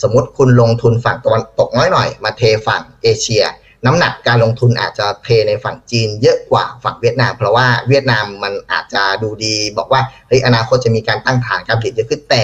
[0.03, 3.45] สมมติคุณลงทุนฝั่งตะวันตกน้อยหน่อยมาเทฝั่งเอเชีย
[3.87, 12.43] น้ำหนักการลงทุนอาจจะเทในฝั่งจีนเยอะกว่าฝั่งเวียดนาม เพราะว่าเวียดนามมันอาจจะดูดีบอกว่าเฮ้ยอนาคตจะมีการตั้งฐานการผลิตเยอะขึ้นแต่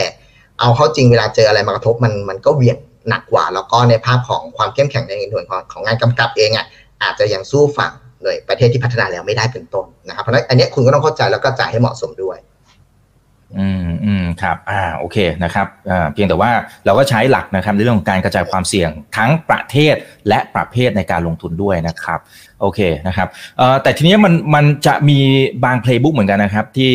[0.60, 2.76] เอาเข้าจริงเวลาเจออะไรมากระทบมันมันก็เวียง
[3.08, 6.66] หนักกว่า แล้วก็ในภาพของความเข้มแข็งในหน่วยของของงานกำกับเองอะ
[7.02, 7.92] อาจจะยังสู้ฝั่ง
[8.22, 12.38] หน่วยประเทศที่พัฒนาแล้วไม่ได้เป็นต้นนะครับเพราะฉะนั้นอันนี้คุณก็ต้องเข้าใจแล้วก็จ่ายให้เหมาะสมด้วย
[13.58, 16.50] อืมอืมครับอ่าโอเคนะครับอ่าเพียงแต่ว่า
[16.84, 19.94] เราก็ใช้หลักนะครับในเรื่องของการกระจายความเสี่ยงทั้งประเทศ
[20.28, 22.18] และประเภทในการลงทุนด้วยนะครับ
[22.60, 25.18] โอเคนะครับเอ่อแต่ทีนี้มันมันจะมี
[25.64, 26.92] บางเพลย์บุ๊กเหมือนกันนะครับที่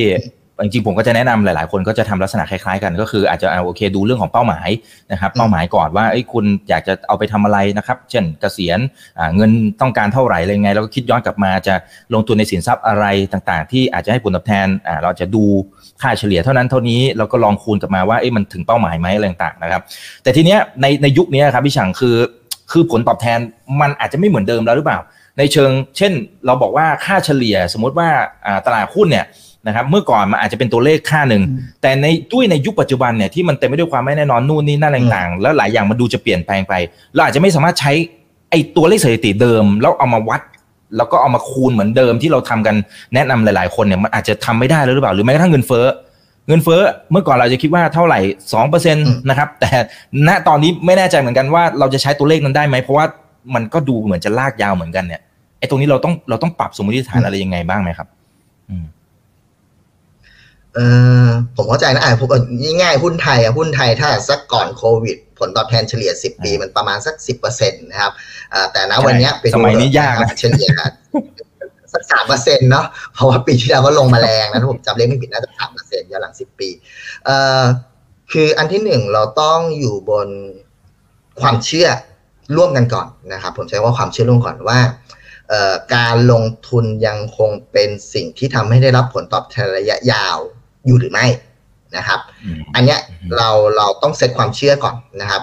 [0.63, 4.69] จริงๆผมก็จะแนะนำหลายๆ คนก็จะทำลักษณะคล้ายๆกันก็คืออาจจะเอาโอเคดูเรื่องของเป้าหมาย
[5.11, 8.79] นะครับเป้าหมายก่อนว่าเอ้คุณอยากจะเอาไปทำอะไรนะครับ เช่นเกษียณ
[9.35, 11.75] เงินต้องการเท่าไหร่อะไรไงแล้วก็คิดย้อนกลับมาจะ
[12.13, 14.67] ลงทุนในสินทรัพย์อะไรต่างๆ ที่อาจจะให้ผลตอบแทน
[15.03, 15.43] เราจะดู
[16.01, 19.81] ค่าเฉลี่ยเท่านั้นเท่านี้เราก็ลองคูณกลับมาว่าเอ้มันถึงเป้าหมายไหมอะไรต่างๆนะครับ
[20.23, 22.15] แต่ทีเนี้ยในในยุคนี้ครับพี่ฉังคือ
[22.71, 23.39] คือผลตอบแทน
[23.81, 24.99] มันอาจจะไม่เหมือนเดิมแล้วหรือเปล่า
[25.37, 26.13] ในเชิง เช่น
[26.45, 28.09] เราบอกว่าค่าเฉลี่ยสมมติว่า
[28.65, 29.25] ตลาดหุ้นเนี่ย
[29.67, 31.43] นะครับเมื่อก่อนมันอาจจะเป็นตัวเลขค่าหนึ่ง
[31.81, 36.73] แต่ในด้วยในยุคปัจจุบันเนี่ยที่มันเต็มไปด้วยความไม่แน่นอนนู่นนี่นั่นต่างๆ แล้วหลายอย่างมันดูจะเปลี่ยนแปลงไป
[37.13, 37.91] เราอาจจะไม่สามารถใช้
[38.49, 40.41] ไอ้ตัวเลขสถิติเดิม แล้วเอามาวัด
[40.97, 42.75] แล้วก็เอามาคูณเหมือนเดิมที่เราทำกัน
[43.13, 45.85] แนะนำหลาย ๆ คนเนี่ยมันอาจจะทำไม่ได้หรือเปล่าหรือแม้กระทั่งเงินเฟ้อ
[46.47, 48.19] เงินเฟ้อเมื่อก่อนเราจะคิดว่าเท่าไหร่
[48.53, 49.71] สองเปอร์เซ็นต์นะครับ แต่
[50.27, 53.05] ณตอนนี้ไม่แน่ใจเหมือนกันว่าเราจะใช้ตัวเลขนั้นได้ไหมเพราะว่า
[53.55, 55.21] มันก็ดูเหมือนจะลากยาวเหมือนกันเนี่ย
[55.59, 58.07] ไอ้ตรงนี้เราต้องเราต้องปรับสมมติฐานอะไรยังไงบ้างไหมครับ
[58.69, 58.85] อืม
[60.75, 60.79] เอ
[61.25, 62.29] อผมเข้าใจนะอ่าผม
[62.81, 67.15] ง่ายหุ้นไทยอะหุ้นไทยถ้าสักก่อนโควิด ผลตอบแทนเฉลี่ย 10 ปีมันประมาณสัก
[67.47, 68.11] 10%นะครับ
[68.71, 70.71] แต่ณวันนี้เป็นสมัยนี้ยากนะเฉลี่ย
[71.93, 76.69] สักสามเปอร์เซ็นต์เนาะเพราะว่าปีที่แล้วก็ลงมาแรงนะถ้าผมจำเลขไม่ผิดน่าจะสามเปอร์เซ็นต์ย้อนหลังสิบปี
[77.25, 77.63] เอ่อ
[78.31, 80.27] คืออันที่หนึ่งเราต้องอยู่บน
[81.41, 81.87] ความเชื่อ
[82.57, 84.79] ร่วมกันก่อนนะครับ ผมใช้ว่าความเชื่อร่วมก่อนว่า
[85.95, 90.37] การลงทุนยังคงเป็นสิ่งที่ทำให้ได้รับผลตอบแทนระยะยาว
[90.85, 91.25] อยู่หรือไม่
[91.97, 92.19] นะครับ
[92.75, 92.99] อันเนี้ย
[93.37, 95.41] เราเราต้องเซตความเชื่อก่อนนะครับ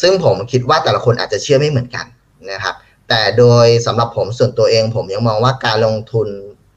[0.00, 2.06] ซึ่งผมคิดว่าแต่ละคนอาจจะเชื่อไม่เหมือนกัน
[2.52, 2.74] นะครับ
[3.08, 6.28] แต่โดยสำหรับผมส่วนตัวเองผมยังมองว่าการลงทุน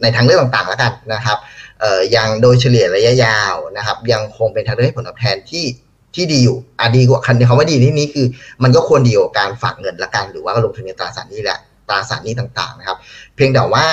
[0.01, 1.37] ในทางเลือกต่างๆแล้วกันนะครับ
[2.15, 5.65] ยังโดยเฉลี่ยระยะยาวนะครับ ยังคงเป็นทางเลือกให้ผลตอบแทนที่
[6.15, 8.25] ที่ดีอยู่อะดีกว่าคันคำว่าดีนี่นี้คือ
[8.63, 12.97] มันก็ควรดีกว่าการฝากเงินละกัน หรือว่าลงทุนในตราสารนี้แหละตราสารนี้ต่างๆนะครับ
[13.35, 13.85] เพียงแต่ว่า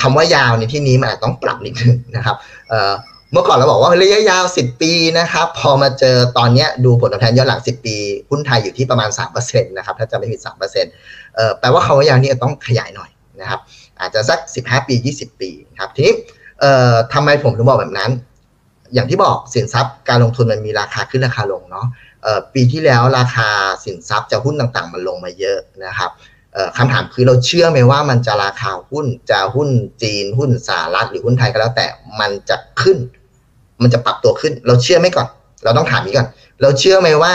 [0.00, 2.36] คำว่ายาวในที่นี้มันต้องปรับนิดนึงนะครับ
[3.32, 7.96] เมื่อก่อนเราบอกว่าระยะยาว 10 ปีนะครับ พอมาเจอตอนนี้ดูผลตอบแทนย้อนหลัง 10 ปี
[8.30, 13.60] หุ้นไทยอยู่ที่ประมาณ 3%นะครับ ถ้าจะไม่ผิด 3%เอ่อแปลว่าคำว่ายาวนี่ต้องขยายหน่อยนะครับ
[14.00, 16.14] อาจจะสัก 15 ปี 20 ปีครับ ทีนี้
[16.60, 18.10] เอ่อทำไมผมถึงบอกแบบนั้น
[18.94, 21.86] อย่างที่บอกสินทรัพย์การลงทุนมันมีราคาขึ้นราคาลงเนาะ
[22.54, 23.48] ปีที่แล้วราคา
[23.84, 26.10] สินทรัพย์จะหุ้นต่างๆ มันลงมาเยอะนะครับ
[26.76, 29.68] คำถามคือเราเชื่อไหมว่ามันจะราคาหุ้นจะหุ้น
[30.02, 31.86] จีนหุ้นสหรัฐหรือหุ้นไทยก็แล้วแต่
[32.20, 32.98] มันจะขึ้น
[33.82, 35.28] มันจะปรับตัวขึ้น เราเชื่อไหมก่อน
[35.64, 36.28] เราต้องถามนี้ก่อน
[36.62, 37.34] เราเชื่อไหมว่า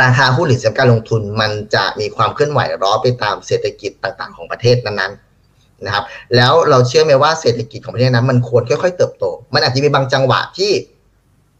[0.00, 6.04] ราคาหุ้นหรือสินการลงทุน มันจะมีความเคลื่อนไหวร้อไปตามเศรษฐกิจต่างๆ ของประเทศนั้นๆนะครับ
[6.36, 10.72] แล้วเราเชื่อไหมว่าเศรษฐกิจของประเทศนั้นมันควรค่อยๆเติบโต มันอาจจะมีบางจังหวะที่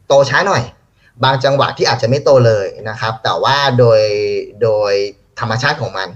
[0.07, 0.63] โตช้าหน่อย
[1.25, 4.01] บางจังหวะที่อาจจะไม่โตเลยนะครับ แต่ว่าโดย
[4.63, 4.95] โดย
[5.41, 6.09] ธรรมชาติของมัน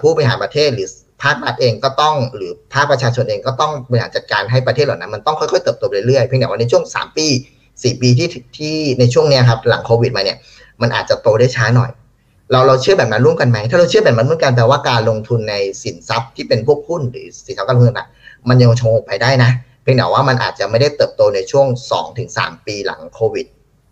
[0.00, 0.88] ผู้บริหารประเทศหรือ
[1.22, 7.26] ภาครัฐเองก็ต้องหรือภาคประชาชนเองก็ต้องบริหารจัดการให้ประเทศเหล่านั้นมันต้องค่อยๆเติบโตเรื่อยๆเพียงแต่ว่าในช่วง 3 ปี
[7.64, 10.38] 4 ปีที่ที่ในช่วงนี้ครับหลังโควิดมาเนี่ย
[10.82, 11.90] มันอาจจะโตได้ช้าหน่อย
[12.52, 18.06] เราเราเชื่อแบบนั้นร่วมกันไหมถ้าเราเชื่อแบบนั้นร่วมกันแปลว่าการลงทุนในสินทรัพย์ที่เป็นพวกหุ้นหรือสินทรัพย์การลงทุนอะ
[18.48, 19.50] มันยังชงไปได้นะ
[19.82, 21.66] เพียงแต่ว่ามันอาจจะไม่ได้เติบโตในช่วง
[22.16, 23.46] 2-3 ปีหลังโควิด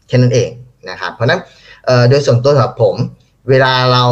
[0.09, 0.51] แค่นั้นเอง
[0.91, 1.41] นะครับเพราะนั้น
[2.09, 2.95] โดยส่วนตัวสำหรับผม
[3.51, 4.05] เวลาเรา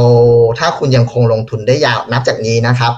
[0.59, 2.93] ถ้าคุณยังคงลงทุนได้ยาวนับจากนี้นะครับ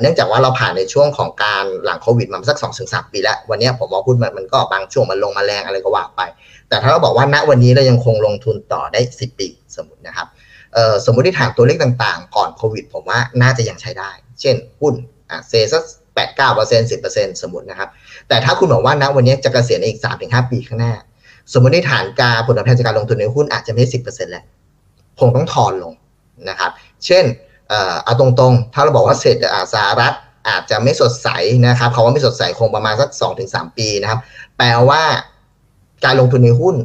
[0.00, 6.20] เนื่องจากว่าเราผ่านในช่วงของการหลังโควิดมาสักสองถึงสามปีแล้ว วันนี้ผมมองพูดมันมันก็บางช่วงมันลงมาแรงอะไรก็ว่าไป
[6.68, 10.26] แต่ถ้าเราบอกว่าณวันนี้เรายังคงลงทุนต่อได้สิบปีสมมตินะครับ
[11.04, 14.94] สมมติฐานตัวเลขต่างๆ ก่อนโควิด ผมว่าน่าจะยังใช้ได้ เช่นหุ้น
[15.48, 15.82] เซสัก
[16.14, 17.88] แปดเก้าเปอร์เซ็นต์สิบเปอร์เซ็นต์สมมตินะครับ
[18.28, 20.94] แต่ถ้าคุณบอกว่าณวันนี้จะเกษียณอีกสามถึงห้าปีข้างหน้า
[21.52, 24.44] สมมติฐานการผลตอบแทนจากการลงทุนในหุ้นอาจจะไม่สิบเปอร์เซ็นต์แล้ว
[25.20, 25.92] คงต้องถอนลง
[26.48, 26.70] นะครับ
[27.06, 27.24] เช่น
[28.04, 29.44] เอาตรงๆ ถ้าเราบอกว่าเศรษฐ
[29.74, 30.14] สหรัฐ
[30.48, 31.28] อาจจะไม่สดใส
[31.66, 34.20] นะครับเขาว่าไม่สดใสคงประมาณสักสองถึงสามปีนะครับ
[34.56, 35.02] แปลว่า
[36.04, 36.76] การลงทุนในหุ้น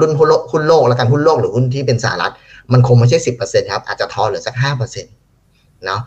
[0.00, 2.32] รุ่นหุ้นโลกแล้วกันหุ้นโลกหรือหุ้นที่เป็นสหรัฐ
[2.72, 5.12] มันคงไม่ใช่สิบเปอร์เซ็นครับ อาจจะทอนเหลือสักห้าเปอร์เซ็นต์
[5.86, 6.00] เนาะ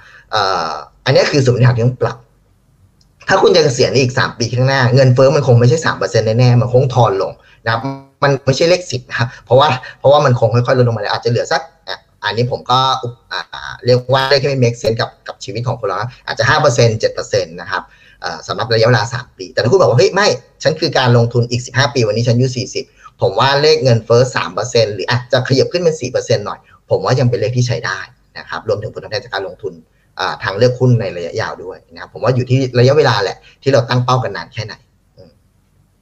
[1.05, 2.17] อันนี้คือสมมติฐานที่ต้องปรับ
[3.27, 7.31] ถ้าคุณจะเกษียณอีกสามปีข้างหน้า เงินเฟ้อมันคงไม่ใช่สามเปอร์เซ็นต์แน่ๆมันคงทอนลง
[7.65, 7.81] นะครับ
[8.23, 9.67] มันไม่ใช่เลขสิบนะครับเพราะว่า
[9.99, 11.61] เพราะว่ามันคงค่อยๆลดลงมาเลยอาจจะเหลือสัก
[12.25, 12.79] อันนี้ผมก็
[13.85, 15.97] เรียกว่าเลขที่ไม่ make sense กับกับชีวิตของคนเรา
[16.27, 17.83] อาจจะห้าเปอร์เซ็นต์เจ็ดเปอร์เซ็นต์นะครับ
[18.47, 20.27] สำหรับระยะเวลาสามปี แต่ถ้าคุณบอกว่าเฮ้ยไม่
[20.63, 22.85] ฉันคือการลงทุนอีกสิบห้าปี วันนี้ฉันอายุสี่สิบ
[23.21, 27.99] ผมว่าเลขเงินเฟ้อสามเปอร์เซ็นต์หรืออาจจะขยับขึ้นเป็นสี่เปอร์เซ็นต์หน่อย ผมว่ายังเป็นเลขที่ใช้ได้
[28.37, 29.73] นะครับรวมถึงผลตอบแทนจากการลงทุน
[30.43, 34.73] ทางเลือกหุ้นในระยะยาวด้วยนะครับผมว่าอยู่ที่ระยะเวลาแหละที่เราตั้งเป้ากันนานแค่ไหน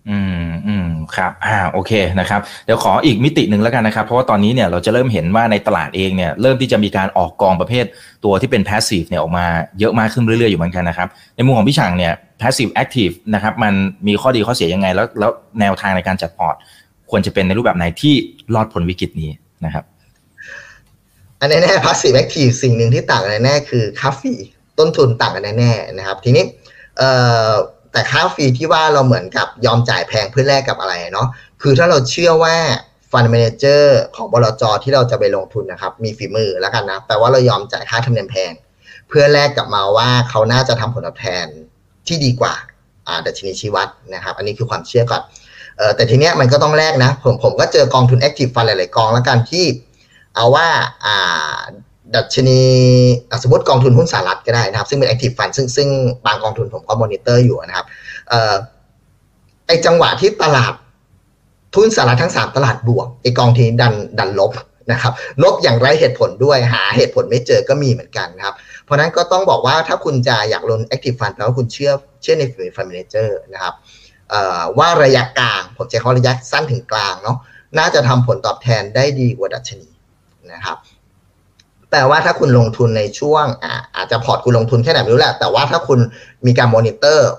[0.09, 7.85] อืมอืมครับอ่าโอเคนะครับเดี๋ยวขออีกมิติหนึ่งแล้วกันนะครับ เพราะว่าตอนนี้เนี่ยเราจะเริ่มเห็นว่าในตลาดเองเนี่ยเริ่มที่จะมีการออกกองประเภท
[8.23, 9.45] ตัวที่เป็น passive เนี่ยออกมา
[9.79, 13.73] เยอะมากขึ้นเรื่อยๆอยู่เหมือนกันนะครับ ในมุมของพี่ช่างเนี่ย passive active นะครับมัน
[14.07, 16.55] มีข้อดีข้อเสียยังไง แล้วแล้วแนวทางในการจัดพอร์ต
[17.09, 18.13] ควรจะเป็นในรูปแบบไหนที่
[18.55, 19.31] รอดพ้นวิกฤตนี้
[19.65, 19.83] นะครับ
[21.39, 24.33] อันแน่ๆ passive active สิ่งหนึ่งที่ต่างกันแน่คือค่า fee
[24.79, 26.45] ต้นทุนต่างกันแน่ๆนะครับ ทีนี้
[26.97, 27.09] เอ่
[27.49, 27.51] อ
[27.91, 31.27] แต่ค่า fee ที่ว่าเราเหมือนกับยอมจ่ายแพงเพื่อแลกกับอะไรเนาะ
[31.61, 32.55] คือถ้าเราเชื่อว่า
[33.11, 38.51] fund manager ของบลจที่เราจะไปลงทุนนะครับ มีฝีมือแล้วกันนะแปลว่าเรายอมจ่ายค่าธรรมเนียมแพง
[39.09, 41.45] เพื่อแลกกลับมาว่าเขาน่าจะทำผลตอบแทน
[42.07, 42.53] ที่ดีกว่า
[43.07, 45.21] อ่าดัชนีชีวัดนะครับ อันนี้คือความเชื่อก่อน
[45.77, 49.65] เออแต่ทีเนี้ยมันก็ต้องแลกนะ ผมผมก็เจอกองทุน Active Fund หลาย ๆ กองแล้วกันที่
[50.35, 50.67] เอาว่า
[51.05, 51.59] อ่า
[52.15, 52.61] ดัชนี
[53.43, 55.87] สมมติกองทุนหุ้นสหรัฐก็ได้นะครับ ซึ่งเป็น Active Fund ซึ่งซึ่ง
[56.25, 57.85] บางกองทุนผมก็มอนิเตอร์อยู่นะครับ
[59.67, 60.73] ไอจังหวะที่ตลาด
[61.75, 64.51] ทุนสหรัฐทั้ง3ตลาดบวกไอกองทีดันดันลบ
[64.91, 73.73] นะครับลบอย่างไรเหตุผลด้วยหาเหตุผลไม่เจอก็มีเหมือนกันนะครับ เพราะนั้นก็ต้องบอกว่าถ้าคุณจะอยากลง Active Fund แล้วคุณเชื่อเชื่อในฝีมือ Fund Manager นะครับ
[74.77, 77.37] ว่าระยะกลาง ผมจะเอาระยะสั้นถึงกลางเนาะ
[77.77, 79.89] น่าจะทำผลตอบแทนได้ดีกว่าดัชนี
[80.53, 80.77] นะครับ
[81.91, 85.99] แปลว่าถ้าคุณลงทุนในช่วงอาอาจจะพอร์ตคุณลงทุนแค่ไหนไม่รู้แหละ แต่ว่าถ้าคุณ
[86.45, 87.29] มีการมอนิเตอร์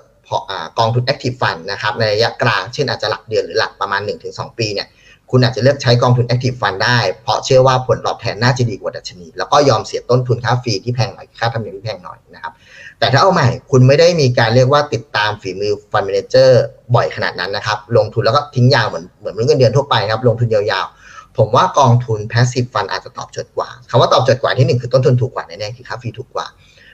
[0.79, 4.87] กองทุน Active Fund นะครับในระยะกลาง เช่นอาจจะหลักเดือนหรือหลักประมาณ 1-2 ปีเนี่ย
[5.31, 12.53] คุณอาจจะเลือกใช้กองทุน Active Fund ได้ เพราะเชื่อว่าผลตอบแทนน่าจะดีกว่าดัชนี แล้วก็ยอมเสียต้นทุนค่าฟรีที่แพงหน่อยค่าธรรมเนียมที่แพงหน่อยนะครับ
[12.99, 16.49] แต่ถ้าเอาใหม่คุณไม่ได้มีการเรียกว่าติดตามฝีมือ Fund Manager
[16.95, 21.02] บ่อยขนาดนั้นนะครับลงทุนแล้วก็ทิ้งยาวเหมือนเหมือนเงินเดือนทั่วไปครับลงทุนยาวๆ
[21.37, 26.47] ผมว่ากองทุน Passive Fund อาจจะตอบโจทย์กว่าคำว่าตอบโจทย์กว่าที่หนึ่งคือต้นทุนถูกกว่าแน่ๆคือค่าฟรีถูกกว่า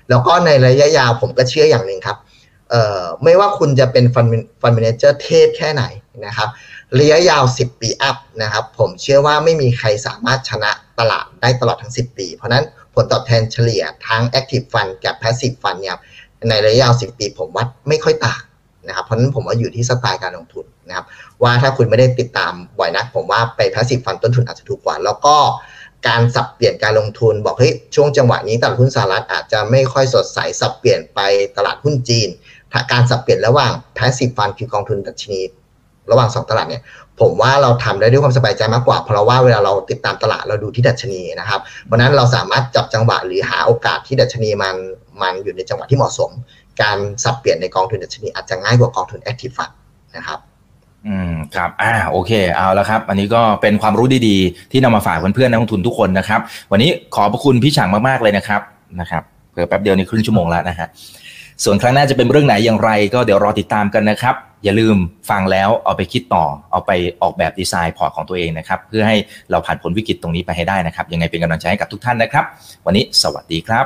[0.10, 2.18] แล้วก็ในระยะยาวผมก็เชื่ออย่างหนึ่งครับ
[2.70, 4.26] เอ่อไม่ว่าคุณจะเป็นฟัน
[4.62, 5.84] ฟันเมนเจอร์เทพแค่ไหน
[6.26, 6.50] นะครับ
[7.00, 15.98] ระยะยาว 10 ปีอัพนะครับ ผมเชื่อว่าไม่มีใครสามารถชนะตลาดได้ตลอดทั้ง 10 ปี เพราะนั้นผลตอบแทนเฉลี่ยทั้ง Active Fund กับ Passive Fund เนี่ย
[16.50, 18.42] ในระยะยาว 10 ปีผมวัดไม่ค่อยต่าง
[18.88, 21.06] นะครับเพราะนั้นผมว่าอยู่ที่สไตล์การลงทุนนะครับ
[21.44, 25.36] ว่าถ้าคุณไม่ได้ติดตามบ่อยนัก ผมว่าไป Passive Fund ต้นทุนอาจจะถูกกว่า แล้วก็
[26.08, 31.20] การสับเปลี่ยนการลงทุนบอกเฮ้ยช่วงจังหวะนี้ตลาดหุ้นสหรัฐอาจจะไม่ค่อยสดใสสับเปลี่ยนไป
[31.58, 32.30] ตลาดหุ้นจีน
[32.92, 35.42] การสับเปลี่ยนระหว่าง passive fund คือกองทุนดัชนี
[36.12, 36.84] ระหว่าง 2 ตลาดเนี่ย
[37.20, 44.76] ผมว่าเราทำได้ด้วยความสบายใจมากกว่า เพราะว่าเวลาเราติดตามตลาดเราดูที่ดัชนีนะครับเพราะนั้นเราสามารถจับจังหวะหรือหาโอกาสที่ดัชนีมัน
[45.22, 46.32] มันอยู่ในจังหวะที่เหมาะสม
[46.82, 49.74] การสับเปลี่ยนในกองทุนดัชนีอาจจะง่ายกว่ากองทุน active fund
[50.16, 50.40] นะครับ
[51.08, 56.40] อืมครับอ่าโอเคเอาแล้วครับ อันนี้ก็เป็นความรู้ดีๆ ที่นำมาฝากเพื่อนๆนักลงทุนทุกคนนะครับ
[56.72, 58.62] วันนี้ขอบพระคุณพี่ฉางมากๆเลยนะครับ
[59.00, 60.88] นะครับเผื่อแป๊บเดียวในครึ่งชั่วโมงแล้วนะฮะ
[61.64, 64.96] ส่วนครั้งหน้าจะเป็นเรื่องไหนอย่างไรก็เดี๋ยวรอติดตามกันนะครับ อย่าลืม
[65.30, 69.18] ฟังแล้วเอาไปคิดต่อ เอาไปออกแบบดีไซน์พอร์ตของตัวเองนะครับ เพื่อให้
[69.52, 72.46] เราผ่านพ้นวิกฤตตรงนี้ไปให้ได้นะครับ ยังไงเป็นกำลังใจให้กับทุกท่านนะครับ
[72.86, 73.86] วันนี้สวัสดีครับ